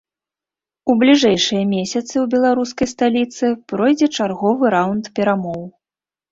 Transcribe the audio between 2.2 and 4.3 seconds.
беларускай сталіцы пройдзе